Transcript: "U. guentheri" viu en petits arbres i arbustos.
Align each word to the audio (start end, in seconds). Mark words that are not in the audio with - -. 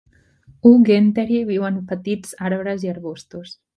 "U. 0.69 0.69
guentheri" 0.87 1.41
viu 1.49 1.67
en 1.69 1.77
petits 1.93 2.33
arbres 2.49 2.87
i 2.89 2.93
arbustos. 2.95 3.55